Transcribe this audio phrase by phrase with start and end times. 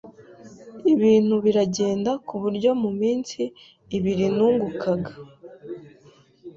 [0.93, 3.41] ibintu biragenda ku buryo mu minsi
[3.97, 5.13] ibiri nungukaga